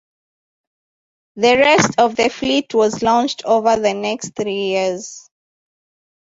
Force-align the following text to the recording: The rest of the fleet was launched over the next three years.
The 1.35 1.57
rest 1.57 1.93
of 1.99 2.15
the 2.15 2.29
fleet 2.29 2.73
was 2.73 3.03
launched 3.03 3.43
over 3.45 3.75
the 3.79 3.93
next 3.93 4.33
three 4.35 4.69
years. 4.71 5.29